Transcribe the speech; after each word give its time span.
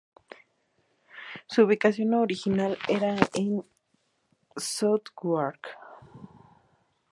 Su 1.45 1.61
ubicación 1.61 2.15
original 2.15 2.75
era 2.87 3.17
en 3.35 3.63
Southwark. 4.55 5.67